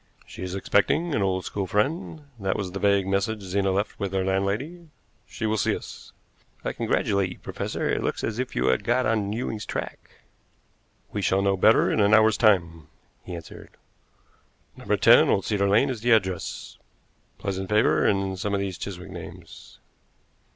[0.25, 4.13] She is expecting an old school friend that was the vague message Zena left with
[4.13, 4.87] her landlady
[5.27, 6.11] she will see us."
[6.65, 9.99] "I congratulate you, professor; it looks as if you had got on Ewing's track."
[11.11, 12.87] "We shall know better in an hour's time,"
[13.23, 13.69] he answered.
[14.75, 14.85] "No.
[14.95, 16.79] 10 Old Cedar Lane is the address.
[17.37, 19.77] Pleasant flavor in some of these Chiswick names."